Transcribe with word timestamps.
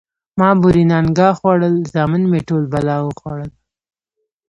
ـ 0.19 0.39
ما 0.39 0.49
بورې 0.61 0.83
نانګه 0.91 1.29
خوړل، 1.39 1.75
زامن 1.93 2.23
مې 2.31 2.39
ټول 2.47 2.63
بلا 2.73 2.97
وخوړل. 3.03 3.51